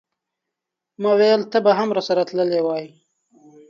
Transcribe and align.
ماویل 1.03 1.41
ته 1.51 1.57
به 1.65 1.71
هم 1.79 1.89
راسره 1.95 2.23
تللی 2.29 2.61
وای. 2.63 2.85